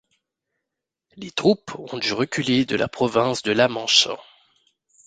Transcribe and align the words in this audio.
Les 1.15 1.29
troupes 1.29 1.77
ont 1.93 1.99
dû 1.99 2.13
reculer 2.13 2.65
de 2.65 2.75
la 2.75 2.87
province 2.87 3.43
de 3.43 3.51
la 3.51 3.67
Mancha. 3.67 4.17